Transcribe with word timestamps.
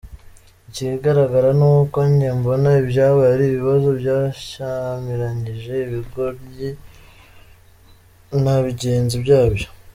Ikigaragara 0.69 1.49
ni 1.59 1.65
uko 1.75 1.97
njye 2.09 2.29
mbona, 2.39 2.69
ibyabaye 2.81 3.31
ari 3.35 3.45
ibibazo 3.47 3.89
byashyamiranyije 3.99 5.73
ibigoryi 5.87 6.67
na 8.43 8.55
bigenzi 8.65 9.15
byabyo. 9.23 9.67